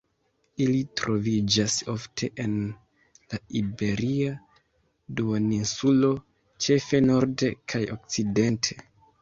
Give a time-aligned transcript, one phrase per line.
[0.63, 2.55] Ili troviĝas ofte en
[3.33, 4.31] la Iberia
[5.21, 6.11] Duoninsulo
[6.69, 8.83] ĉefe norde kaj okcidente.